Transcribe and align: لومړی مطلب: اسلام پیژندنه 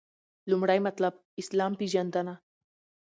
لومړی 0.49 0.79
مطلب: 0.87 1.13
اسلام 1.41 1.71
پیژندنه 1.79 2.33